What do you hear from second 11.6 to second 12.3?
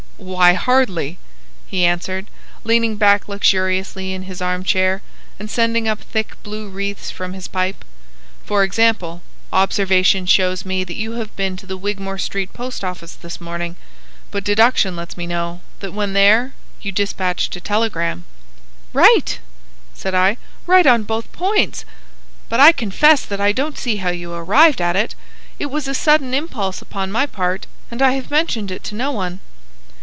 the Wigmore